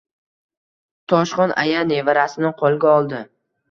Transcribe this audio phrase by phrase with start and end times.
[1.15, 3.27] Toshxon aya nevarasini qo‘lga oldi.